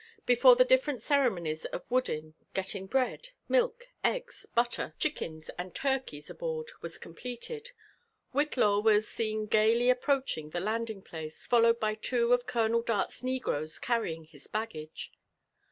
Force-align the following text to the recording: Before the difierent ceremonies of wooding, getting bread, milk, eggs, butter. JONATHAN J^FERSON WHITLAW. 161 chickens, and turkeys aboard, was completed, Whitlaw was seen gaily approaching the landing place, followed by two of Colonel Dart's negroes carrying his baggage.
Before 0.25 0.55
the 0.55 0.65
difierent 0.65 0.99
ceremonies 0.99 1.65
of 1.65 1.91
wooding, 1.91 2.33
getting 2.55 2.87
bread, 2.87 3.29
milk, 3.47 3.89
eggs, 4.03 4.47
butter. 4.47 4.95
JONATHAN 4.97 4.97
J^FERSON 4.97 4.97
WHITLAW. 4.97 5.13
161 5.13 5.13
chickens, 5.45 5.49
and 5.59 5.75
turkeys 5.75 6.29
aboard, 6.31 6.71
was 6.81 6.97
completed, 6.97 7.71
Whitlaw 8.33 8.79
was 8.83 9.07
seen 9.07 9.45
gaily 9.45 9.91
approaching 9.91 10.49
the 10.49 10.59
landing 10.59 11.03
place, 11.03 11.45
followed 11.45 11.79
by 11.79 11.93
two 11.93 12.33
of 12.33 12.47
Colonel 12.47 12.81
Dart's 12.81 13.21
negroes 13.21 13.77
carrying 13.77 14.23
his 14.23 14.47
baggage. 14.47 15.11